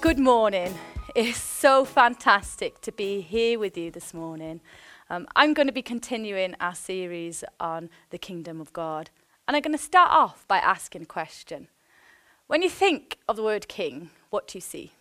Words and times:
Good 0.00 0.18
morning. 0.18 0.74
It's 1.14 1.38
so 1.38 1.84
fantastic 1.84 2.80
to 2.80 2.90
be 2.90 3.20
here 3.20 3.58
with 3.58 3.76
you 3.76 3.90
this 3.90 4.14
morning. 4.14 4.62
Um, 5.10 5.28
I'm 5.36 5.52
going 5.52 5.66
to 5.66 5.74
be 5.74 5.82
continuing 5.82 6.56
our 6.58 6.74
series 6.74 7.44
on 7.60 7.90
the 8.08 8.16
kingdom 8.16 8.62
of 8.62 8.72
God. 8.72 9.10
And 9.46 9.54
I'm 9.54 9.62
going 9.62 9.76
to 9.76 9.82
start 9.82 10.10
off 10.10 10.48
by 10.48 10.56
asking 10.56 11.02
a 11.02 11.06
question. 11.06 11.68
When 12.46 12.62
you 12.62 12.70
think 12.70 13.18
of 13.28 13.36
the 13.36 13.42
word 13.42 13.68
king, 13.68 14.08
what 14.30 14.48
do 14.48 14.56
you 14.56 14.62
see? 14.62 14.92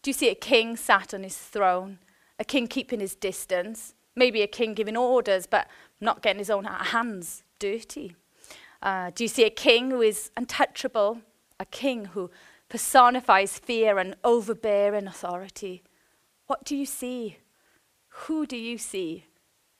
Do 0.00 0.08
you 0.08 0.14
see 0.14 0.30
a 0.30 0.34
king 0.34 0.76
sat 0.76 1.12
on 1.12 1.24
his 1.24 1.36
throne, 1.36 1.98
a 2.38 2.44
king 2.44 2.68
keeping 2.68 3.00
his 3.00 3.14
distance, 3.14 3.92
maybe 4.16 4.40
a 4.40 4.46
king 4.46 4.72
giving 4.72 4.96
orders 4.96 5.46
but 5.46 5.68
not 6.00 6.22
getting 6.22 6.38
his 6.38 6.50
own 6.50 6.64
hands 6.64 7.42
dirty? 7.58 8.16
Uh, 8.80 9.10
do 9.14 9.24
you 9.24 9.28
see 9.28 9.44
a 9.44 9.50
king 9.50 9.90
who 9.90 10.00
is 10.00 10.30
untouchable, 10.38 11.20
a 11.60 11.66
king 11.66 12.06
who 12.06 12.30
personifies 12.72 13.58
fear 13.58 13.98
and 13.98 14.16
overbearing 14.24 15.06
authority? 15.06 15.82
What 16.46 16.64
do 16.64 16.74
you 16.74 16.86
see? 16.86 17.36
Who 18.08 18.46
do 18.46 18.56
you 18.56 18.78
see? 18.78 19.26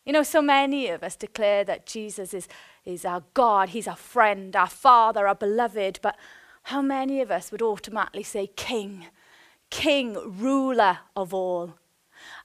You 0.05 0.13
know, 0.13 0.23
so 0.23 0.43
many 0.43 0.89
of 0.89 1.03
us 1.03 1.17
declare 1.17 1.65
that 1.65 1.87
Jesus 1.87 2.35
is, 2.35 2.49
is 2.85 3.07
our 3.07 3.23
God, 3.33 3.71
He's 3.71 3.89
our 3.89 3.97
friend, 3.97 4.55
our 4.55 4.69
Father, 4.69 5.27
our 5.27 5.35
beloved, 5.35 6.01
but 6.03 6.19
how 6.65 6.83
many 6.83 7.23
of 7.23 7.31
us 7.31 7.51
would 7.51 7.63
automatically 7.63 8.25
say 8.25 8.49
King, 8.49 9.07
King, 9.71 10.19
ruler 10.27 10.99
of 11.17 11.33
all? 11.33 11.77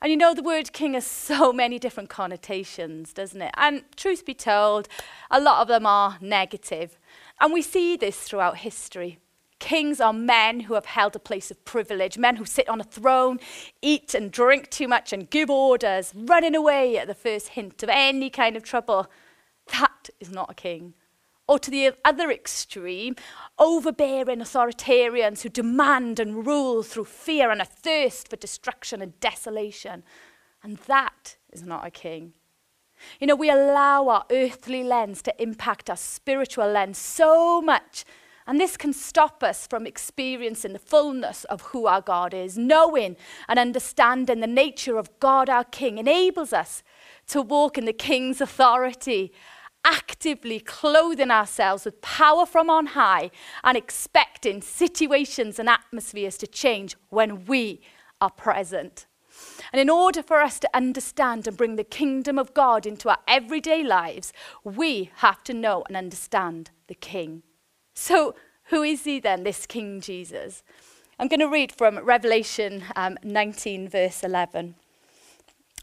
And 0.01 0.11
you 0.11 0.17
know, 0.17 0.34
the 0.34 0.41
word 0.41 0.71
king 0.71 0.93
has 0.93 1.05
so 1.31 1.51
many 1.51 1.77
different 1.77 2.07
connotations, 2.07 3.11
doesn't 3.11 3.41
it? 3.41 3.51
And 3.57 3.84
truth 3.98 4.25
be 4.25 4.34
told, 4.34 4.87
a 5.29 5.41
lot 5.41 5.61
of 5.61 5.67
them 5.67 5.85
are 5.85 6.17
negative. 6.21 6.98
And 7.41 7.51
we 7.51 7.61
see 7.61 7.98
this 7.98 8.17
throughout 8.17 8.59
history. 8.59 9.20
Kings 9.59 9.99
are 9.99 10.13
men 10.13 10.61
who 10.61 10.75
have 10.75 10.85
held 10.85 11.16
a 11.16 11.20
place 11.20 11.49
of 11.49 11.65
privilege, 11.65 12.18
men 12.18 12.35
who 12.35 12.45
sit 12.45 12.70
on 12.70 12.79
a 12.79 12.84
throne, 12.84 13.40
eat 13.82 14.13
and 14.13 14.32
drink 14.32 14.70
too 14.70 14.87
much, 14.87 15.12
and 15.12 15.29
give 15.29 15.49
orders, 15.49 16.13
running 16.15 16.55
away 16.55 16.98
at 16.98 17.07
the 17.07 17.15
first 17.15 17.49
hint 17.49 17.82
of 17.82 17.90
any 17.90 18.29
kind 18.29 18.55
of 18.55 18.63
trouble. 18.63 19.09
That 19.71 20.09
is 20.20 20.29
not 20.29 20.51
a 20.51 20.55
king. 20.55 20.93
Or 21.48 21.57
to 21.59 21.71
the 21.71 21.93
other 22.05 22.29
extreme, 22.29 23.15
overbearing 23.57 24.40
authoritarians 24.40 25.41
who 25.41 25.49
demand 25.49 26.20
and 26.20 26.45
rule 26.45 26.84
through 26.84 27.05
fear 27.05 27.49
and 27.49 27.62
a 27.62 27.65
thirst 27.65 28.29
for 28.29 28.35
destruction 28.35 29.01
and 29.01 29.20
desolation. 29.20 30.04
And 30.62 30.77
that 30.87 31.37
is 31.51 31.63
not 31.63 31.85
a 31.85 31.91
king. 31.91 32.34
You 33.20 33.27
know, 33.27 33.35
we 33.35 33.49
allow 33.49 34.10
our 34.10 34.26
earthly 34.32 34.84
lens 34.84 35.21
to 35.23 35.41
impact 35.41 35.89
our 35.89 35.98
spiritual 35.98 36.67
lens 36.67 36.98
so 36.98 37.62
much 37.62 38.05
and 38.48 38.59
this 38.59 38.77
can 38.77 38.93
stop 38.93 39.43
us 39.43 39.67
from 39.67 39.85
experiencing 39.85 40.71
the 40.71 40.79
fullness 40.79 41.43
of 41.45 41.62
who 41.62 41.85
our 41.85 41.99
God 41.99 42.34
is. 42.34 42.57
Knowing 42.57 43.17
and 43.49 43.59
understanding 43.59 44.39
the 44.39 44.48
nature 44.48 44.98
of 44.98 45.20
God 45.20 45.49
our 45.49 45.65
King 45.65 45.98
enables 45.98 46.54
us 46.54 46.81
to 47.27 47.41
walk 47.41 47.77
in 47.77 47.84
the 47.84 47.91
King's 47.91 48.39
authority, 48.39 49.34
actively 49.84 50.62
clothing 50.62 51.29
ourselves 51.29 51.84
with 51.84 52.01
power 52.01 52.45
from 52.45 52.70
on 52.70 52.87
high 52.87 53.31
and 53.65 53.77
expecting 53.77 54.61
situations 54.61 55.59
and 55.59 55.67
atmospheres 55.67 56.37
to 56.37 56.48
change 56.48 56.95
when 57.09 57.43
we 57.45 57.82
are 58.21 58.32
present. 58.32 59.07
And 59.71 59.82
in 59.82 59.89
order 59.89 60.23
for 60.23 60.41
us 60.41 60.57
to 60.61 60.70
understand 60.73 61.48
and 61.48 61.57
bring 61.57 61.76
the 61.76 61.84
kingdom 61.84 62.39
of 62.39 62.54
God 62.54 62.85
into 62.85 63.09
our 63.09 63.20
everyday 63.27 63.84
lives, 63.84 64.31
we 64.63 65.11
have 65.17 65.44
to 65.44 65.53
know 65.53 65.84
and 65.88 65.97
understand 65.97 66.72
the 66.88 66.95
King. 66.95 67.44
So, 68.00 68.35
who 68.66 68.84
is 68.84 69.06
he 69.06 69.19
then, 69.19 69.44
this 69.44 69.66
King 69.66 70.01
Jesus? 70.01 70.62
I'm 71.17 71.28
going 71.28 71.40
to 71.40 71.47
read 71.47 71.72
from 71.72 71.97
Revelation 71.97 72.84
um, 72.95 73.17
19, 73.23 73.89
verse 73.89 74.23
11. 74.23 74.75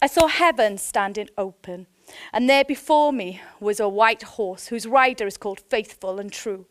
I 0.00 0.06
saw 0.06 0.28
heaven 0.28 0.78
standing 0.78 1.28
open, 1.36 1.88
and 2.32 2.48
there 2.48 2.64
before 2.64 3.12
me 3.12 3.40
was 3.58 3.80
a 3.80 3.88
white 3.88 4.22
horse 4.22 4.68
whose 4.68 4.86
rider 4.86 5.26
is 5.26 5.36
called 5.36 5.58
Faithful 5.58 6.20
and 6.20 6.32
True. 6.32 6.66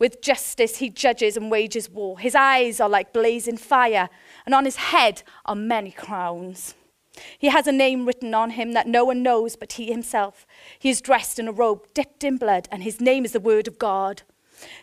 With 0.00 0.20
justice 0.20 0.78
he 0.78 0.90
judges 0.90 1.36
and 1.36 1.48
wages 1.48 1.88
war. 1.88 2.18
His 2.18 2.34
eyes 2.34 2.80
are 2.80 2.88
like 2.88 3.12
blazing 3.12 3.58
fire, 3.58 4.10
and 4.44 4.52
on 4.52 4.64
his 4.64 4.76
head 4.76 5.22
are 5.44 5.54
many 5.54 5.92
crowns. 5.92 6.74
He 7.38 7.50
has 7.50 7.68
a 7.68 7.72
name 7.72 8.04
written 8.04 8.34
on 8.34 8.50
him 8.50 8.72
that 8.72 8.88
no 8.88 9.04
one 9.04 9.22
knows 9.22 9.54
but 9.54 9.74
he 9.74 9.92
himself. 9.92 10.44
He 10.76 10.90
is 10.90 11.00
dressed 11.00 11.38
in 11.38 11.46
a 11.46 11.52
robe 11.52 11.86
dipped 11.94 12.24
in 12.24 12.36
blood, 12.36 12.68
and 12.72 12.82
his 12.82 13.00
name 13.00 13.24
is 13.24 13.30
the 13.30 13.38
Word 13.38 13.68
of 13.68 13.78
God. 13.78 14.22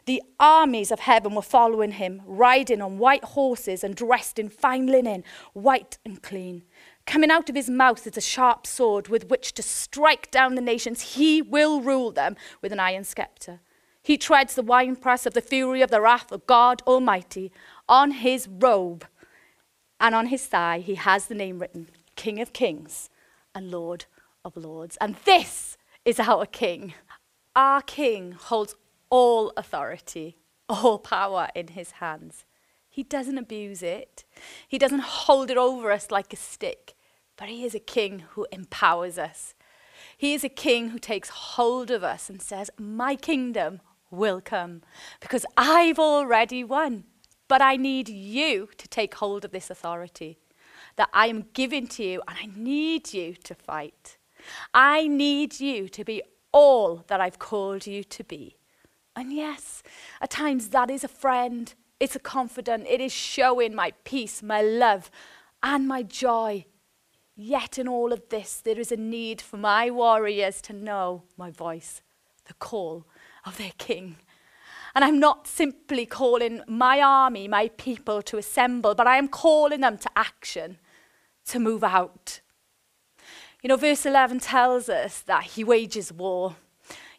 The 0.06 0.22
armies 0.40 0.92
of 0.92 1.02
heaven 1.02 1.36
were 1.36 1.42
following 1.42 1.94
him, 1.94 2.22
riding 2.26 2.82
on 2.82 2.98
white 2.98 3.24
horses 3.24 3.84
and 3.84 3.96
dressed 3.96 4.40
in 4.40 4.50
fine 4.50 4.88
linen, 4.88 5.24
white 5.54 5.98
and 6.06 6.22
clean. 6.22 6.64
Coming 7.06 7.32
out 7.32 7.50
of 7.50 7.56
his 7.56 7.70
mouth 7.70 8.06
is 8.06 8.18
a 8.18 8.22
sharp 8.22 8.68
sword 8.68 9.08
with 9.08 9.30
which 9.30 9.54
to 9.54 9.64
strike 9.64 10.30
down 10.30 10.56
the 10.56 10.62
nations. 10.62 11.14
He 11.16 11.42
will 11.42 11.82
rule 11.82 12.12
them 12.12 12.36
with 12.62 12.72
an 12.72 12.80
iron 12.80 13.04
scepter. 13.04 13.62
He 14.02 14.18
treads 14.18 14.56
the 14.56 14.64
winepress 14.64 15.26
of 15.26 15.34
the 15.34 15.42
fury 15.42 15.82
of 15.82 15.92
the 15.92 16.02
wrath 16.02 16.32
of 16.32 16.46
God 16.46 16.82
Almighty. 16.88 17.52
On 17.88 18.12
his 18.12 18.48
robe 18.48 19.06
and 20.00 20.16
on 20.16 20.28
his 20.28 20.46
thigh, 20.46 20.80
he 20.80 20.96
has 20.96 21.28
the 21.28 21.36
name 21.36 21.60
written 21.60 21.90
King 22.16 22.40
of 22.40 22.54
Kings 22.54 23.10
and 23.54 23.72
Lord 23.72 24.06
of 24.46 24.56
Lords. 24.56 24.98
And 25.02 25.16
this 25.26 25.78
is 26.06 26.20
our 26.20 26.46
King. 26.46 26.94
Our 27.56 27.82
King 27.82 28.32
holds 28.32 28.76
all 29.10 29.52
authority, 29.58 30.38
all 30.68 31.00
power 31.00 31.50
in 31.56 31.70
his 31.70 31.92
hands. 31.92 32.46
He 32.90 33.04
doesn't 33.04 33.38
abuse 33.38 33.84
it, 33.84 34.24
he 34.68 34.78
doesn't 34.78 35.00
hold 35.02 35.52
it 35.52 35.58
over 35.58 35.92
us 35.92 36.12
like 36.12 36.34
a 36.34 36.38
stick, 36.38 36.96
but 37.38 37.50
he 37.50 37.64
is 37.64 37.76
a 37.76 37.80
king 37.80 38.24
who 38.32 38.48
empowers 38.52 39.18
us. 39.18 39.54
He 40.18 40.34
is 40.34 40.44
a 40.44 40.50
king 40.50 40.90
who 40.90 41.00
takes 41.00 41.30
hold 41.30 41.92
of 41.92 42.04
us 42.04 42.30
and 42.30 42.42
says, 42.42 42.70
My 42.78 43.16
kingdom 43.16 43.82
will 44.12 44.42
come 44.42 44.82
because 45.20 45.46
I've 45.56 46.00
already 46.00 46.64
won. 46.64 47.06
But 47.48 47.62
I 47.62 47.78
need 47.78 48.10
you 48.10 48.70
to 48.78 48.88
take 48.88 49.16
hold 49.16 49.44
of 49.44 49.52
this 49.52 49.70
authority 49.70 50.38
that 50.98 51.10
I 51.14 51.28
am 51.28 51.48
giving 51.54 51.88
to 51.88 52.04
you, 52.04 52.22
and 52.28 52.38
I 52.40 52.50
need 52.56 53.14
you 53.14 53.34
to 53.44 53.56
fight. 53.56 54.18
I 54.74 55.08
need 55.08 55.60
you 55.60 55.90
to 55.90 56.04
be 56.04 56.22
all 56.52 57.04
that 57.08 57.20
I've 57.20 57.40
called 57.40 57.88
you 57.88 58.04
to 58.04 58.24
be. 58.24 58.59
And 59.20 59.34
yes, 59.34 59.84
at 60.22 60.30
times 60.30 60.70
that 60.70 60.90
is 60.90 61.04
a 61.04 61.10
friend, 61.10 61.74
it's 62.00 62.16
a 62.16 62.20
confidant, 62.20 62.88
it 62.88 63.02
is 63.02 63.12
showing 63.12 63.76
my 63.76 63.92
peace, 64.06 64.42
my 64.42 64.62
love, 64.62 65.12
and 65.62 65.90
my 65.90 66.04
joy. 66.04 66.64
Yet 67.36 67.78
in 67.78 67.86
all 67.86 68.14
of 68.14 68.30
this, 68.30 68.62
there 68.62 68.80
is 68.80 68.94
a 68.94 68.96
need 68.96 69.42
for 69.42 69.58
my 69.58 69.92
warriors 69.92 70.62
to 70.62 70.74
know 70.74 71.24
my 71.36 71.52
voice, 71.52 72.02
the 72.46 72.54
call 72.54 73.06
of 73.46 73.58
their 73.58 73.74
king. 73.78 74.16
And 74.96 75.04
I'm 75.04 75.20
not 75.20 75.48
simply 75.48 76.06
calling 76.06 76.62
my 76.66 77.02
army, 77.02 77.50
my 77.50 77.72
people 77.76 78.22
to 78.22 78.38
assemble, 78.38 78.96
but 78.96 79.06
I 79.06 79.18
am 79.18 79.28
calling 79.28 79.82
them 79.82 79.98
to 79.98 80.10
action, 80.16 80.78
to 81.48 81.60
move 81.60 81.84
out. 81.84 82.40
You 83.62 83.68
know, 83.68 83.76
verse 83.76 84.06
11 84.06 84.40
tells 84.40 84.88
us 84.88 85.20
that 85.24 85.44
he 85.44 85.66
wages 85.66 86.14
war. 86.14 86.56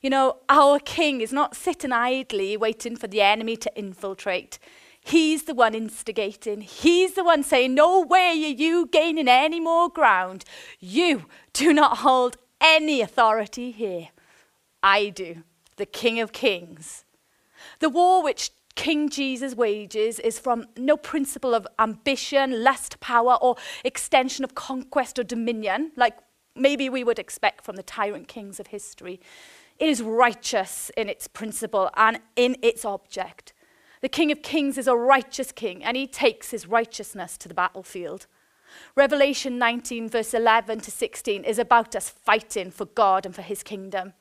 You 0.00 0.10
know, 0.10 0.38
our 0.48 0.78
king 0.78 1.20
is 1.20 1.32
not 1.32 1.54
sitting 1.54 1.92
idly 1.92 2.56
waiting 2.56 2.96
for 2.96 3.06
the 3.06 3.20
enemy 3.20 3.56
to 3.58 3.78
infiltrate. 3.78 4.58
He's 5.00 5.44
the 5.44 5.54
one 5.54 5.74
instigating. 5.74 6.60
He's 6.60 7.14
the 7.14 7.24
one 7.24 7.42
saying, 7.42 7.74
No 7.74 8.00
way 8.00 8.28
are 8.28 8.34
you 8.34 8.86
gaining 8.86 9.28
any 9.28 9.60
more 9.60 9.88
ground. 9.88 10.44
You 10.78 11.26
do 11.52 11.72
not 11.72 11.98
hold 11.98 12.36
any 12.60 13.00
authority 13.00 13.70
here. 13.70 14.08
I 14.82 15.08
do, 15.08 15.42
the 15.76 15.86
King 15.86 16.20
of 16.20 16.32
Kings. 16.32 17.04
The 17.80 17.88
war 17.88 18.22
which 18.22 18.50
King 18.74 19.10
Jesus 19.10 19.54
wages 19.54 20.18
is 20.18 20.38
from 20.38 20.66
no 20.76 20.96
principle 20.96 21.54
of 21.54 21.66
ambition, 21.78 22.62
lust, 22.62 23.00
power, 23.00 23.36
or 23.42 23.56
extension 23.84 24.44
of 24.44 24.54
conquest 24.54 25.18
or 25.18 25.24
dominion, 25.24 25.92
like 25.96 26.16
maybe 26.54 26.88
we 26.88 27.04
would 27.04 27.18
expect 27.18 27.64
from 27.64 27.76
the 27.76 27.82
tyrant 27.82 28.28
kings 28.28 28.60
of 28.60 28.68
history. 28.68 29.20
It 29.80 29.88
is 29.88 30.02
righteous 30.02 30.90
in 30.96 31.08
its 31.08 31.26
principle 31.26 31.90
and 31.96 32.20
in 32.36 32.56
its 32.62 32.84
object. 32.84 33.54
The 34.02 34.10
King 34.10 34.30
of 34.30 34.42
Kings 34.42 34.76
is 34.76 34.86
a 34.86 34.94
righteous 34.94 35.52
king, 35.52 35.82
and 35.82 35.96
he 35.96 36.06
takes 36.06 36.50
his 36.50 36.66
righteousness 36.66 37.38
to 37.38 37.48
the 37.48 37.54
battlefield. 37.54 38.26
Revelation 38.94 39.58
19, 39.58 40.08
verse 40.08 40.34
11 40.34 40.80
to 40.80 40.90
16, 40.90 41.44
is 41.44 41.58
about 41.58 41.96
us 41.96 42.08
fighting 42.10 42.70
for 42.70 42.84
God 42.84 43.26
and 43.26 43.34
for 43.34 43.42
his 43.42 43.62
kingdom. 43.62 44.12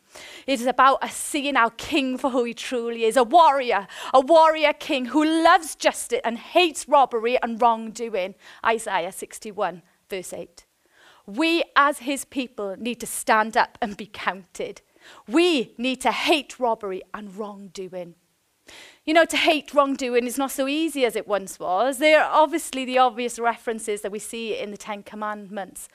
It 0.47 0.59
is 0.59 0.65
about 0.65 1.03
us 1.03 1.15
seeing 1.15 1.55
our 1.55 1.69
king 1.71 2.17
for 2.17 2.31
who 2.31 2.45
he 2.45 2.53
truly 2.53 3.03
is 3.03 3.15
a 3.15 3.23
warrior, 3.23 3.87
a 4.13 4.21
warrior 4.21 4.73
king 4.73 5.05
who 5.05 5.23
loves 5.23 5.75
justice 5.75 6.21
and 6.23 6.37
hates 6.37 6.87
robbery 6.87 7.37
and 7.43 7.61
wrongdoing. 7.61 8.35
Isaiah 8.65 9.11
61, 9.11 9.83
verse 10.09 10.33
8. 10.33 10.65
We, 11.25 11.63
as 11.75 11.99
his 11.99 12.25
people, 12.25 12.75
need 12.77 12.99
to 13.01 13.07
stand 13.07 13.55
up 13.55 13.77
and 13.81 13.95
be 13.95 14.07
counted. 14.11 14.81
We 15.27 15.73
need 15.77 16.01
to 16.01 16.11
hate 16.11 16.59
robbery 16.59 17.01
and 17.13 17.35
wrongdoing. 17.35 18.15
You 19.05 19.13
know, 19.13 19.25
to 19.25 19.37
hate 19.37 19.73
wrongdoing 19.73 20.25
is 20.25 20.37
not 20.37 20.51
so 20.51 20.67
easy 20.67 21.05
as 21.05 21.15
it 21.15 21.27
once 21.27 21.59
was. 21.59 21.97
There 21.97 22.23
are 22.23 22.31
obviously 22.31 22.85
the 22.85 22.99
obvious 22.99 23.39
references 23.39 24.01
that 24.01 24.11
we 24.11 24.19
see 24.19 24.57
in 24.57 24.71
the 24.71 24.77
Ten 24.77 25.03
Commandments. 25.03 25.89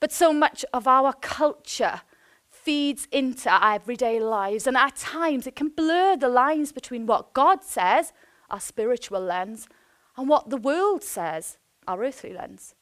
But 0.00 0.12
so 0.12 0.32
much 0.32 0.64
of 0.72 0.86
our 0.86 1.12
culture 1.14 2.02
feeds 2.50 3.08
into 3.10 3.48
our 3.50 3.74
everyday 3.74 4.20
lives, 4.20 4.66
and 4.66 4.76
at 4.76 4.96
times 4.96 5.46
it 5.46 5.56
can 5.56 5.68
blur 5.68 6.16
the 6.16 6.28
lines 6.28 6.72
between 6.72 7.06
what 7.06 7.32
God 7.32 7.64
says, 7.64 8.12
our 8.50 8.60
spiritual 8.60 9.20
lens, 9.20 9.68
and 10.16 10.28
what 10.28 10.50
the 10.50 10.56
world 10.56 11.02
says, 11.02 11.56
our 11.86 12.04
earthly 12.04 12.32
lens. 12.34 12.74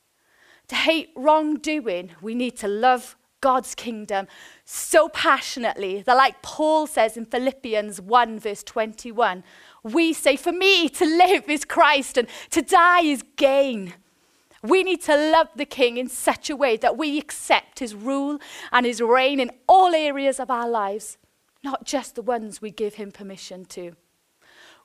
To 0.68 0.74
hate 0.74 1.10
wrongdoing, 1.14 2.12
we 2.20 2.34
need 2.34 2.56
to 2.56 2.68
love 2.68 3.16
God's 3.40 3.74
kingdom 3.74 4.26
so 4.64 5.08
passionately 5.08 6.02
that, 6.02 6.16
like 6.16 6.42
Paul 6.42 6.86
says 6.86 7.16
in 7.16 7.26
Philippians 7.26 8.00
1, 8.00 8.38
verse 8.38 8.62
21, 8.62 9.44
we 9.82 10.12
say, 10.12 10.36
For 10.36 10.52
me 10.52 10.88
to 10.90 11.04
live 11.04 11.48
is 11.48 11.64
Christ 11.64 12.16
and 12.16 12.28
to 12.50 12.62
die 12.62 13.02
is 13.02 13.22
gain. 13.36 13.94
We 14.62 14.82
need 14.82 15.02
to 15.02 15.16
love 15.16 15.48
the 15.54 15.66
King 15.66 15.96
in 15.96 16.08
such 16.08 16.50
a 16.50 16.56
way 16.56 16.76
that 16.78 16.96
we 16.96 17.18
accept 17.18 17.78
his 17.78 17.94
rule 17.94 18.38
and 18.72 18.84
his 18.84 19.00
reign 19.00 19.38
in 19.38 19.50
all 19.68 19.94
areas 19.94 20.40
of 20.40 20.50
our 20.50 20.68
lives, 20.68 21.18
not 21.62 21.84
just 21.84 22.14
the 22.14 22.22
ones 22.22 22.60
we 22.60 22.70
give 22.70 22.94
him 22.94 23.12
permission 23.12 23.64
to. 23.66 23.94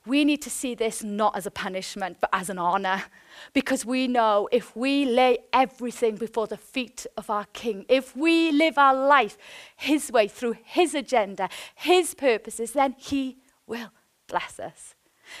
We 0.04 0.24
need 0.24 0.42
to 0.42 0.50
see 0.50 0.74
this 0.74 1.04
not 1.04 1.36
as 1.36 1.46
a 1.46 1.50
punishment, 1.50 2.18
but 2.20 2.30
as 2.32 2.50
an 2.50 2.58
honor. 2.58 3.04
Because 3.52 3.86
we 3.86 4.08
know 4.08 4.48
if 4.50 4.74
we 4.76 5.04
lay 5.04 5.38
everything 5.52 6.16
before 6.16 6.46
the 6.46 6.56
feet 6.56 7.06
of 7.16 7.30
our 7.30 7.46
King, 7.52 7.86
if 7.88 8.16
we 8.16 8.50
live 8.50 8.78
our 8.78 8.94
life 8.94 9.38
His 9.76 10.10
way 10.10 10.26
through 10.26 10.56
His 10.64 10.94
agenda, 10.94 11.48
His 11.74 12.14
purposes, 12.14 12.72
then 12.72 12.96
He 12.98 13.38
will 13.66 13.92
bless 14.26 14.58
us. 14.58 14.94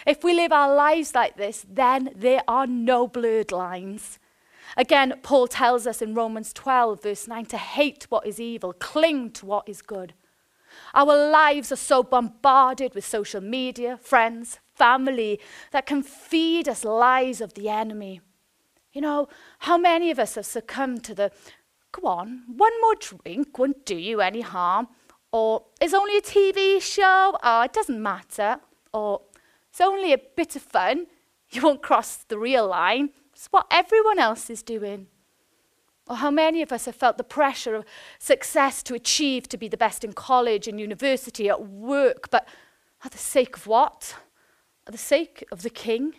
If 0.06 0.22
we 0.22 0.32
live 0.32 0.52
our 0.52 0.74
lives 0.74 1.14
like 1.14 1.36
this, 1.36 1.66
then 1.68 2.10
there 2.14 2.42
are 2.46 2.66
no 2.66 3.08
blurred 3.08 3.52
lines. 3.52 4.18
Again, 4.76 5.14
Paul 5.22 5.48
tells 5.48 5.86
us 5.86 6.00
in 6.00 6.14
Romans 6.14 6.52
12, 6.52 7.02
verse 7.02 7.28
9, 7.28 7.46
to 7.46 7.58
hate 7.58 8.06
what 8.08 8.26
is 8.26 8.40
evil, 8.40 8.72
cling 8.72 9.32
to 9.32 9.46
what 9.46 9.68
is 9.68 9.82
good. 9.82 10.14
Our 10.94 11.30
lives 11.30 11.72
are 11.72 11.76
so 11.76 12.02
bombarded 12.02 12.94
with 12.94 13.06
social 13.06 13.40
media, 13.40 13.96
friends, 13.96 14.58
family 14.74 15.40
that 15.70 15.86
can 15.86 16.02
feed 16.02 16.68
us 16.68 16.84
lies 16.84 17.40
of 17.40 17.54
the 17.54 17.68
enemy. 17.68 18.20
You 18.92 19.00
know, 19.00 19.28
how 19.60 19.78
many 19.78 20.10
of 20.10 20.18
us 20.18 20.34
have 20.34 20.46
succumbed 20.46 21.04
to 21.04 21.14
the, 21.14 21.30
go 21.92 22.08
on, 22.08 22.42
one 22.46 22.72
more 22.80 22.94
drink 22.96 23.58
won't 23.58 23.86
do 23.86 23.96
you 23.96 24.20
any 24.20 24.42
harm, 24.42 24.88
or 25.30 25.64
it's 25.80 25.94
only 25.94 26.18
a 26.18 26.22
TV 26.22 26.80
show, 26.80 27.36
oh, 27.42 27.62
it 27.62 27.72
doesn't 27.72 28.02
matter, 28.02 28.58
or 28.92 29.22
it's 29.70 29.80
only 29.80 30.12
a 30.12 30.18
bit 30.36 30.56
of 30.56 30.62
fun, 30.62 31.06
you 31.50 31.62
won't 31.62 31.82
cross 31.82 32.18
the 32.28 32.38
real 32.38 32.66
line, 32.66 33.10
it's 33.32 33.46
what 33.46 33.66
everyone 33.70 34.18
else 34.18 34.50
is 34.50 34.62
doing. 34.62 35.06
Or 36.08 36.16
how 36.16 36.30
many 36.30 36.62
of 36.62 36.72
us 36.72 36.86
have 36.86 36.96
felt 36.96 37.16
the 37.16 37.24
pressure 37.24 37.74
of 37.74 37.84
success 38.18 38.82
to 38.84 38.94
achieve 38.94 39.48
to 39.48 39.56
be 39.56 39.68
the 39.68 39.76
best 39.76 40.04
in 40.04 40.12
college 40.12 40.66
and 40.66 40.80
university, 40.80 41.48
at 41.48 41.66
work, 41.68 42.30
but 42.30 42.46
at 43.04 43.12
the 43.12 43.18
sake 43.18 43.56
of 43.56 43.66
what? 43.66 44.16
At 44.86 44.92
the 44.92 44.98
sake 44.98 45.44
of 45.52 45.62
the 45.62 45.70
king? 45.70 46.14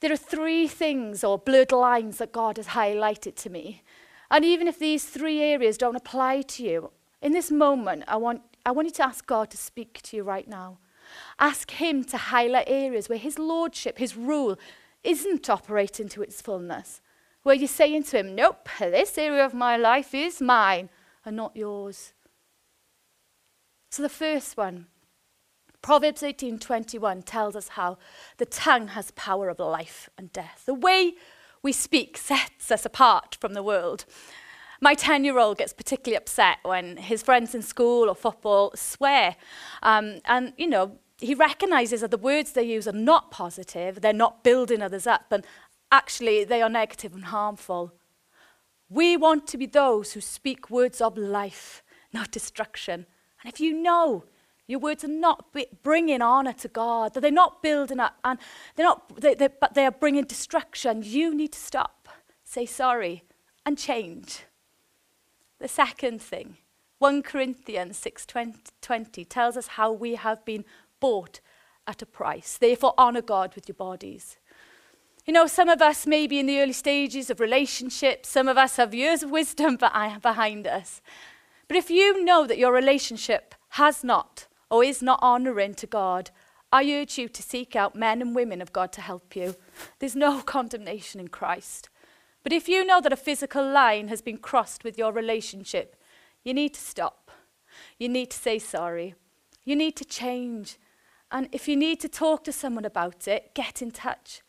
There 0.00 0.12
are 0.12 0.16
three 0.16 0.66
things 0.66 1.22
or 1.24 1.38
blurred 1.38 1.72
lines 1.72 2.18
that 2.18 2.32
God 2.32 2.56
has 2.56 2.68
highlighted 2.68 3.36
to 3.36 3.50
me. 3.50 3.82
And 4.30 4.44
even 4.44 4.66
if 4.66 4.78
these 4.78 5.04
three 5.04 5.40
areas 5.40 5.78
don't 5.78 5.96
apply 5.96 6.42
to 6.42 6.64
you, 6.64 6.90
in 7.22 7.32
this 7.32 7.50
moment, 7.50 8.04
I 8.08 8.16
want, 8.16 8.42
I 8.66 8.72
want 8.72 8.88
you 8.88 8.94
to 8.94 9.04
ask 9.04 9.26
God 9.26 9.50
to 9.50 9.56
speak 9.56 10.02
to 10.02 10.16
you 10.16 10.22
right 10.22 10.46
now. 10.46 10.78
Ask 11.38 11.70
Him 11.70 12.04
to 12.04 12.16
highlight 12.16 12.68
areas 12.68 13.08
where 13.08 13.18
His 13.18 13.38
Lordship, 13.38 13.98
His 13.98 14.16
rule, 14.16 14.58
isn't 15.04 15.48
operating 15.48 16.08
to 16.10 16.22
its 16.22 16.42
fullness 16.42 17.00
where 17.46 17.54
you're 17.54 17.68
saying 17.68 18.02
to 18.02 18.18
him, 18.18 18.34
Nope, 18.34 18.68
this 18.80 19.16
area 19.16 19.46
of 19.46 19.54
my 19.54 19.76
life 19.76 20.12
is 20.12 20.42
mine 20.42 20.90
and 21.24 21.36
not 21.36 21.54
yours. 21.54 22.12
So 23.88 24.02
the 24.02 24.08
first 24.08 24.56
one, 24.56 24.88
Proverbs 25.80 26.24
18:21 26.24 27.22
tells 27.22 27.54
us 27.54 27.68
how 27.68 27.98
the 28.38 28.46
tongue 28.46 28.88
has 28.88 29.12
power 29.12 29.48
of 29.48 29.60
life 29.60 30.10
and 30.18 30.32
death. 30.32 30.64
The 30.66 30.74
way 30.74 31.14
we 31.62 31.70
speak 31.70 32.16
sets 32.16 32.72
us 32.72 32.84
apart 32.84 33.36
from 33.40 33.54
the 33.54 33.62
world. 33.62 34.06
My 34.80 34.94
10 34.94 35.24
year 35.24 35.38
old 35.38 35.58
gets 35.58 35.72
particularly 35.72 36.16
upset 36.16 36.58
when 36.64 36.96
his 36.96 37.22
friends 37.22 37.54
in 37.54 37.62
school 37.62 38.10
or 38.10 38.16
football 38.16 38.72
swear. 38.74 39.36
Um, 39.84 40.18
and, 40.24 40.52
you 40.56 40.66
know, 40.66 40.98
he 41.18 41.34
recognizes 41.34 42.02
that 42.02 42.10
the 42.10 42.18
words 42.18 42.52
they 42.52 42.62
use 42.62 42.86
are 42.86 42.92
not 42.92 43.30
positive, 43.30 44.00
they're 44.00 44.12
not 44.12 44.44
building 44.44 44.82
others 44.82 45.06
up, 45.06 45.26
and 45.30 45.46
actually 45.90 46.44
they 46.44 46.62
are 46.62 46.68
negative 46.68 47.14
and 47.14 47.26
harmful. 47.26 47.92
We 48.88 49.16
want 49.16 49.46
to 49.48 49.58
be 49.58 49.66
those 49.66 50.12
who 50.12 50.20
speak 50.20 50.70
words 50.70 51.00
of 51.00 51.16
life, 51.16 51.82
not 52.12 52.30
destruction. 52.30 53.06
And 53.42 53.52
if 53.52 53.60
you 53.60 53.72
know 53.72 54.24
your 54.66 54.80
words 54.80 55.04
are 55.04 55.08
not 55.08 55.54
bringing 55.82 56.22
honor 56.22 56.52
to 56.54 56.68
God, 56.68 57.14
that 57.14 57.20
they're 57.20 57.30
not 57.30 57.62
building 57.62 58.00
up, 58.00 58.16
and 58.24 58.38
they're 58.74 58.86
not, 58.86 59.20
they, 59.20 59.34
they, 59.34 59.48
but 59.48 59.74
they 59.74 59.86
are 59.86 59.92
bringing 59.92 60.24
destruction, 60.24 61.02
you 61.04 61.34
need 61.34 61.52
to 61.52 61.58
stop, 61.58 62.08
say 62.44 62.66
sorry, 62.66 63.22
and 63.64 63.78
change. 63.78 64.42
The 65.58 65.68
second 65.68 66.20
thing, 66.20 66.56
1 66.98 67.22
Corinthians 67.22 67.98
6:20 67.98 69.28
tells 69.28 69.56
us 69.56 69.68
how 69.68 69.92
we 69.92 70.16
have 70.16 70.44
been 70.44 70.64
bought 70.98 71.40
at 71.86 72.02
a 72.02 72.06
price. 72.06 72.58
Therefore, 72.58 72.94
honor 72.98 73.22
God 73.22 73.54
with 73.54 73.68
your 73.68 73.76
bodies. 73.76 74.36
You 75.26 75.32
know, 75.32 75.48
some 75.48 75.68
of 75.68 75.82
us 75.82 76.06
may 76.06 76.28
be 76.28 76.38
in 76.38 76.46
the 76.46 76.60
early 76.60 76.72
stages 76.72 77.30
of 77.30 77.40
relationships, 77.40 78.28
some 78.28 78.46
of 78.46 78.56
us 78.56 78.76
have 78.76 78.94
years 78.94 79.24
of 79.24 79.30
wisdom 79.32 79.76
behind 80.22 80.68
us. 80.68 81.00
But 81.66 81.76
if 81.76 81.90
you 81.90 82.24
know 82.24 82.46
that 82.46 82.58
your 82.58 82.72
relationship 82.72 83.56
has 83.70 84.04
not 84.04 84.46
or 84.70 84.84
is 84.84 85.02
not 85.02 85.18
honoring 85.20 85.74
to 85.74 85.86
God, 85.88 86.30
I 86.70 86.88
urge 86.92 87.18
you 87.18 87.28
to 87.28 87.42
seek 87.42 87.74
out 87.74 87.96
men 87.96 88.22
and 88.22 88.36
women 88.36 88.62
of 88.62 88.72
God 88.72 88.92
to 88.92 89.00
help 89.00 89.34
you. 89.34 89.56
There's 89.98 90.14
no 90.14 90.42
condemnation 90.46 91.20
in 91.20 91.28
Christ. 91.28 91.88
But 92.44 92.52
if 92.52 92.68
you 92.68 92.84
know 92.84 93.00
that 93.00 93.12
a 93.12 93.16
physical 93.16 93.68
line 93.68 94.06
has 94.06 94.22
been 94.22 94.38
crossed 94.38 94.84
with 94.84 94.96
your 94.96 95.12
relationship, 95.12 95.96
you 96.44 96.54
need 96.54 96.74
to 96.74 96.80
stop. 96.80 97.32
You 97.98 98.08
need 98.08 98.30
to 98.30 98.38
say 98.38 98.60
sorry. 98.60 99.16
You 99.64 99.74
need 99.74 99.96
to 99.96 100.04
change. 100.04 100.76
And 101.32 101.48
if 101.50 101.66
you 101.66 101.74
need 101.74 101.98
to 101.98 102.08
talk 102.08 102.44
to 102.44 102.52
someone 102.52 102.84
about 102.84 103.26
it, 103.26 103.52
get 103.54 103.82
in 103.82 103.90
touch. 103.90 104.42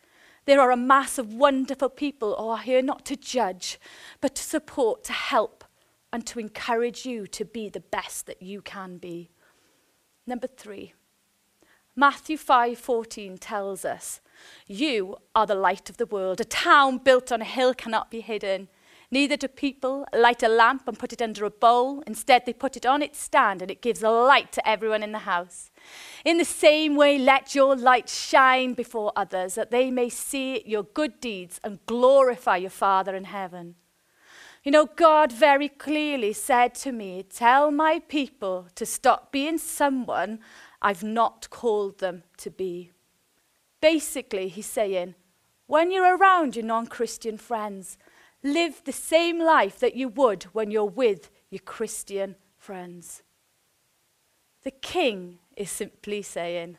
There 0.48 0.62
are 0.62 0.72
a 0.72 0.78
mass 0.78 1.18
of 1.18 1.34
wonderful 1.34 1.90
people 1.90 2.34
oh, 2.38 2.44
who 2.44 2.50
are 2.52 2.58
here 2.60 2.82
not 2.82 3.04
to 3.08 3.18
judge, 3.18 3.78
but 4.22 4.34
to 4.36 4.42
support, 4.42 5.04
to 5.04 5.12
help, 5.12 5.66
and 6.14 6.26
to 6.26 6.40
encourage 6.40 7.06
you 7.06 7.28
to 7.28 7.44
be 7.44 7.68
the 7.68 7.82
best 7.82 8.28
that 8.28 8.42
you 8.42 8.62
can 8.62 8.98
be. 8.98 9.30
Number 10.26 10.48
three, 10.48 10.94
Matthew 11.98 12.38
5:14 12.38 13.38
tells 13.38 13.84
us, 13.84 14.22
"You 14.68 15.18
are 15.36 15.46
the 15.46 15.54
light 15.54 15.90
of 15.90 15.98
the 15.98 16.06
world. 16.06 16.40
A 16.40 16.46
town 16.46 17.00
built 17.00 17.30
on 17.30 17.42
a 17.42 17.46
hill 17.58 17.74
cannot 17.74 18.10
be 18.10 18.22
hidden. 18.22 18.70
Neither 19.10 19.38
do 19.38 19.48
people 19.48 20.06
light 20.14 20.44
a 20.44 20.50
lamp 20.50 20.86
and 20.86 21.00
put 21.00 21.14
it 21.14 21.22
under 21.22 21.46
a 21.46 21.50
bowl. 21.50 22.04
Instead, 22.06 22.46
they 22.46 22.52
put 22.52 22.76
it 22.76 22.86
on 22.86 23.02
its 23.02 23.18
stand 23.18 23.62
and 23.62 23.72
it 23.72 23.82
gives 23.82 24.04
a 24.04 24.10
light 24.10 24.52
to 24.52 24.68
everyone 24.68 25.02
in 25.02 25.14
the 25.14 25.20
house. 25.20 25.72
In 26.26 26.38
the 26.38 26.46
same 26.46 26.98
way, 26.98 27.18
let 27.18 27.56
your 27.56 27.76
light 27.76 28.10
shine 28.10 28.74
before 28.74 29.14
others, 29.16 29.56
that 29.56 29.72
they 29.72 29.92
may 29.92 30.10
see 30.10 30.62
your 30.66 30.84
good 30.84 31.22
deeds 31.22 31.60
and 31.64 31.86
glorify 31.86 32.58
your 32.58 32.70
Father 32.70 33.16
in 33.16 33.26
heaven. 33.26 33.76
You 34.64 34.72
know, 34.72 34.88
God 34.88 35.32
very 35.32 35.70
clearly 35.70 36.34
said 36.34 36.76
to 36.76 36.92
me, 36.92 37.24
Tell 37.24 37.72
my 37.72 38.00
people 38.10 38.68
to 38.76 38.86
stop 38.86 39.32
being 39.32 39.58
someone 39.58 40.40
I've 40.82 41.04
not 41.04 41.50
called 41.50 42.00
them 42.00 42.24
to 42.40 42.50
be. 42.50 42.92
Basically, 43.80 44.50
he's 44.50 44.66
saying, 44.66 45.16
when 45.68 45.92
you're 45.92 46.18
around 46.18 46.56
your 46.56 46.66
non 46.66 46.88
Christian 46.88 47.38
friends, 47.38 47.98
live 48.54 48.82
the 48.84 48.92
same 48.92 49.40
life 49.40 49.80
that 49.80 49.96
you 49.96 50.10
would 50.10 50.44
when 50.54 50.72
you're 50.72 50.86
with 50.86 51.30
your 51.50 51.62
Christian 51.62 52.36
friends. 52.58 53.24
The 54.64 54.72
king 54.72 55.40
is 55.56 55.70
simply 55.70 56.22
saying, 56.22 56.78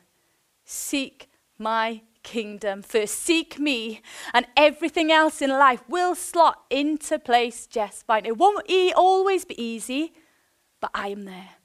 Seek 0.65 1.29
my 1.57 2.01
kingdom 2.23 2.81
first. 2.81 3.15
Seek 3.15 3.59
me, 3.59 4.01
and 4.33 4.45
everything 4.55 5.11
else 5.11 5.41
in 5.41 5.49
life 5.49 5.83
will 5.87 6.15
slot 6.15 6.63
into 6.69 7.17
place 7.17 7.65
just 7.65 8.05
fine. 8.05 8.25
It 8.25 8.37
won't 8.37 8.69
e- 8.69 8.93
always 8.93 9.45
be 9.45 9.61
easy, 9.61 10.13
but 10.79 10.91
I 10.93 11.09
am 11.09 11.25
there. 11.25 11.58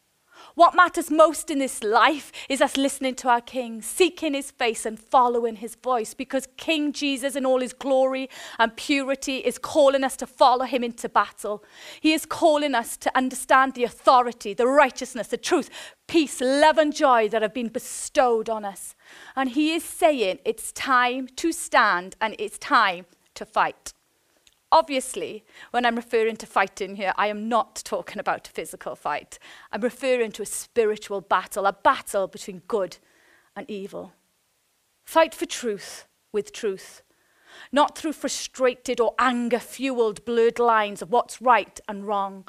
What 0.57 0.77
matters 0.77 1.11
most 1.11 1.51
in 1.51 1.59
this 1.59 1.83
life 1.83 2.31
is 2.49 2.61
us 2.61 2.77
listening 2.77 3.17
to 3.17 3.29
our 3.29 3.41
King, 3.41 3.83
seeking 3.83 4.35
his 4.35 4.53
face 4.53 4.87
and 4.87 5.01
following 5.01 5.57
his 5.57 5.75
voice 5.75 6.15
because 6.15 6.47
King 6.57 6.93
Jesus, 6.93 7.35
in 7.35 7.45
all 7.45 7.59
his 7.59 7.73
glory 7.73 8.31
and 8.57 8.77
purity, 8.77 9.39
is 9.39 9.59
calling 9.59 10.05
us 10.05 10.17
to 10.19 10.29
follow 10.29 10.65
him 10.65 10.85
into 10.85 11.09
battle. 11.09 11.65
He 12.01 12.13
is 12.13 12.25
calling 12.25 12.73
us 12.73 12.97
to 12.99 13.17
understand 13.17 13.75
the 13.75 13.83
authority, 13.83 14.55
the 14.55 14.69
righteousness, 14.69 15.27
the 15.27 15.37
truth, 15.37 15.71
peace, 16.07 16.41
love, 16.41 16.79
and 16.79 16.95
joy 16.95 17.29
that 17.31 17.43
have 17.43 17.53
been 17.53 17.69
bestowed 17.69 18.49
on 18.49 18.65
us. 18.65 18.95
And 19.35 19.51
he 19.51 19.75
is 19.75 19.83
saying 19.83 20.39
it's 20.45 20.71
time 20.71 21.27
to 21.35 21.51
stand 21.51 22.15
and 22.21 22.37
it's 22.39 22.59
time 22.59 23.07
to 23.35 23.45
fight. 23.45 23.93
Obviously, 24.75 25.45
when 25.71 25.87
I'm 25.87 25.95
referring 25.95 26.35
to 26.39 26.47
fighting 26.47 26.97
here, 26.97 27.13
I 27.17 27.29
am 27.29 27.49
not 27.49 27.81
talking 27.85 28.19
about 28.19 28.49
a 28.49 28.51
physical 28.51 28.97
fight. 28.97 29.39
I'm 29.71 29.83
referring 29.83 30.33
to 30.33 30.43
a 30.43 30.47
spiritual 30.47 31.21
battle, 31.21 31.65
a 31.65 31.73
battle 31.73 32.27
between 32.27 32.61
good 32.67 32.97
and 33.55 33.71
evil. 33.71 34.15
Fight 35.05 35.33
for 35.33 35.47
truth 35.47 36.09
with 36.33 36.53
truth, 36.53 37.03
not 37.71 37.97
through 37.97 38.15
frustrated 38.15 38.99
or 38.99 39.15
anger 39.17 39.61
fueled 39.61 40.25
blurred 40.25 40.59
lines 40.59 41.03
of 41.03 41.13
what's 41.13 41.41
right 41.41 41.79
and 41.87 42.05
wrong. 42.05 42.49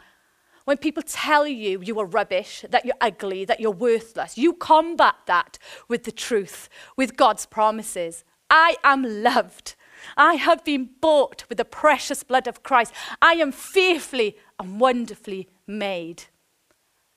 When 0.64 0.78
people 0.78 1.04
tell 1.04 1.46
you 1.46 1.80
you 1.80 2.00
are 2.00 2.08
rubbish, 2.08 2.66
that 2.68 2.86
you're 2.86 2.96
ugly, 3.00 3.46
that 3.46 3.60
you're 3.60 3.70
worthless, 3.70 4.36
you 4.36 4.54
combat 4.54 5.14
that 5.28 5.60
with 5.88 6.06
the 6.06 6.12
truth, 6.12 6.70
with 6.98 7.18
God's 7.18 7.46
promises. 7.46 8.24
I 8.50 8.78
am 8.84 9.22
loved. 9.22 9.76
I 10.18 10.36
have 10.36 10.64
been 10.64 10.90
bought 11.02 11.46
with 11.50 11.58
the 11.58 11.66
precious 11.66 12.24
blood 12.24 12.48
of 12.48 12.64
Christ. 12.64 12.94
I 13.22 13.34
am 13.34 13.52
fearfully 13.52 14.38
and 14.60 14.80
wonderfully 14.80 15.50
made. 15.68 16.26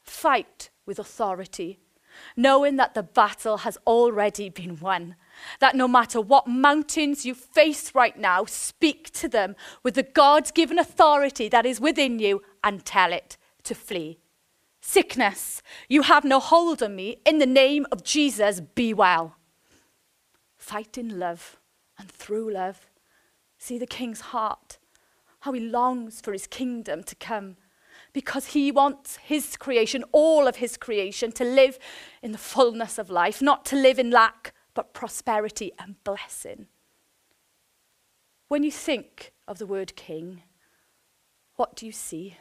Fight 0.02 0.70
with 0.86 0.98
authority, 0.98 1.78
knowing 2.36 2.76
that 2.76 2.94
the 2.94 3.02
battle 3.02 3.58
has 3.58 3.78
already 3.86 4.48
been 4.48 4.78
won. 4.80 5.16
That 5.60 5.76
no 5.76 5.86
matter 5.86 6.20
what 6.20 6.48
mountains 6.48 7.24
you 7.24 7.34
face 7.34 7.94
right 7.94 8.18
now, 8.18 8.44
speak 8.44 9.12
to 9.12 9.28
them 9.28 9.54
with 9.82 9.94
the 9.94 10.02
God 10.02 10.52
given 10.54 10.78
authority 10.78 11.48
that 11.48 11.66
is 11.66 11.80
within 11.80 12.18
you 12.18 12.42
and 12.64 12.84
tell 12.84 13.12
it 13.12 13.36
to 13.64 13.74
flee. 13.74 14.18
Sickness, 14.80 15.62
you 15.88 16.02
have 16.02 16.24
no 16.24 16.40
hold 16.40 16.82
on 16.82 16.96
me. 16.96 17.20
In 17.26 17.38
the 17.38 17.46
name 17.46 17.86
of 17.92 18.02
Jesus, 18.02 18.60
be 18.60 18.94
well. 18.94 19.36
Fight 20.56 20.96
in 20.96 21.18
love 21.18 21.58
and 21.98 22.10
through 22.10 22.52
love. 22.52 22.86
See 23.58 23.78
the 23.78 23.86
king's 23.86 24.20
heart, 24.20 24.78
how 25.40 25.52
he 25.52 25.60
longs 25.60 26.20
for 26.20 26.32
his 26.32 26.46
kingdom 26.46 27.02
to 27.04 27.14
come 27.14 27.56
because 28.12 28.46
he 28.46 28.72
wants 28.72 29.16
his 29.16 29.56
creation, 29.56 30.04
all 30.12 30.46
of 30.46 30.56
his 30.56 30.76
creation, 30.76 31.32
to 31.32 31.44
live 31.44 31.78
in 32.22 32.32
the 32.32 32.38
fullness 32.38 32.98
of 32.98 33.10
life, 33.10 33.42
not 33.42 33.64
to 33.66 33.76
live 33.76 33.98
in 33.98 34.10
lack, 34.10 34.52
but 34.74 34.94
prosperity 34.94 35.72
and 35.78 36.02
blessing. 36.04 36.66
When 38.48 38.62
you 38.62 38.72
think 38.72 39.32
of 39.46 39.58
the 39.58 39.66
word 39.66 39.94
king, 39.94 40.42
what 41.56 41.76
do 41.76 41.84
you 41.84 41.92
see? 41.92 42.36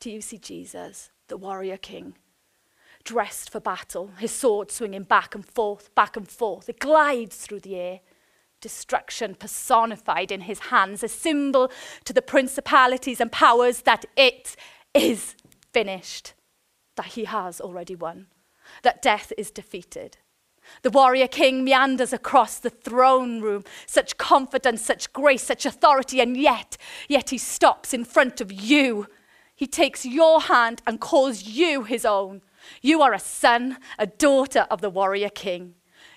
Do 0.00 0.10
you 0.10 0.20
see 0.20 0.38
Jesus, 0.38 1.10
the 1.28 1.36
warrior 1.36 1.76
king? 1.76 2.16
Dressed 3.04 3.50
for 3.50 3.60
battle, 3.60 4.10
his 4.18 4.30
sword 4.30 4.70
swinging 4.70 5.02
back 5.02 5.34
and 5.34 5.44
forth, 5.46 5.94
back 5.94 6.16
and 6.16 6.28
forth. 6.28 6.68
It 6.68 6.78
glides 6.78 7.36
through 7.36 7.60
the 7.60 7.76
air. 7.76 8.00
Destruction 8.60 9.34
personified 9.34 10.30
in 10.30 10.42
his 10.42 10.60
hands, 10.60 11.02
a 11.02 11.08
symbol 11.08 11.70
to 12.04 12.12
the 12.12 12.22
principalities 12.22 13.20
and 13.20 13.32
powers 13.32 13.82
that 13.82 14.04
it 14.16 14.54
is 14.94 15.34
finished, 15.72 16.34
that 16.96 17.06
he 17.06 17.24
has 17.24 17.60
already 17.60 17.96
won, 17.96 18.28
that 18.82 19.02
death 19.02 19.32
is 19.36 19.50
defeated. 19.50 20.18
The 20.82 20.90
warrior 20.90 21.26
king 21.26 21.64
meanders 21.64 22.12
across 22.12 22.58
the 22.58 22.70
throne 22.70 23.40
room, 23.40 23.64
such 23.86 24.16
confidence, 24.16 24.82
such 24.82 25.12
grace, 25.12 25.42
such 25.42 25.66
authority, 25.66 26.20
and 26.20 26.36
yet, 26.36 26.76
yet 27.08 27.30
he 27.30 27.38
stops 27.38 27.92
in 27.92 28.04
front 28.04 28.40
of 28.40 28.52
you. 28.52 29.08
He 29.56 29.66
takes 29.66 30.06
your 30.06 30.42
hand 30.42 30.82
and 30.86 31.00
calls 31.00 31.42
you 31.42 31.82
his 31.82 32.04
own. 32.04 32.42
You 32.80 33.02
are 33.02 33.12
a 33.12 33.18
son, 33.18 33.78
a 33.98 34.06
daughter 34.06 34.66
of 34.70 34.80
the 34.80 34.90
warrior 34.90 35.28
king. 35.28 35.74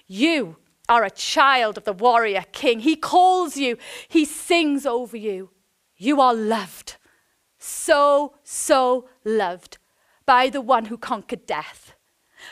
You 0.07 0.57
are 0.87 1.03
a 1.03 1.09
child 1.09 1.77
of 1.77 1.83
the 1.83 1.93
warrior 1.93 2.43
king. 2.51 2.81
He 2.81 2.95
calls 2.95 3.57
you, 3.57 3.77
he 4.07 4.25
sings 4.25 4.85
over 4.85 5.17
you. 5.17 5.51
You 5.97 6.21
are 6.21 6.33
loved, 6.33 6.97
so, 7.57 8.35
so 8.43 9.09
loved 9.23 9.77
by 10.25 10.49
the 10.49 10.61
one 10.61 10.85
who 10.85 10.97
conquered 10.97 11.45
death, 11.45 11.95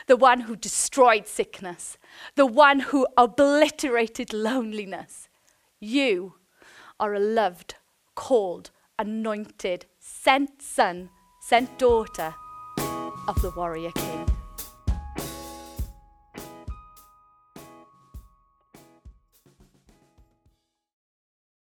the 0.08 0.16
one 0.16 0.42
who 0.42 0.56
destroyed 0.56 1.28
sickness, 1.28 1.98
the 2.36 2.46
one 2.46 2.80
who 2.80 3.08
obliterated 3.18 4.34
loneliness. 4.34 5.28
You 5.80 6.36
are 7.00 7.14
a 7.14 7.20
loved, 7.20 7.76
called, 8.16 8.72
anointed, 8.98 9.86
sent 10.00 10.62
son, 10.62 11.10
sent 11.42 11.78
daughter 11.78 12.36
of 13.28 13.42
the 13.42 13.50
Warrior 13.52 13.92
King. 13.92 14.33